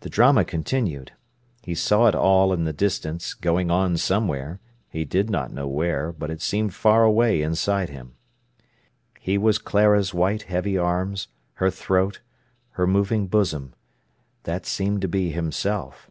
[0.00, 1.12] The drama continued.
[1.62, 6.10] He saw it all in the distance, going on somewhere; he did not know where,
[6.10, 8.14] but it seemed far away inside him.
[9.20, 12.20] He was Clara's white heavy arms, her throat,
[12.70, 13.74] her moving bosom.
[14.44, 16.10] That seemed to be himself.